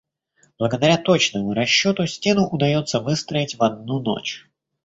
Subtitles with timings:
[0.61, 4.49] Благодаря точному расчёту, стену удаётся выстроить в одну ночь.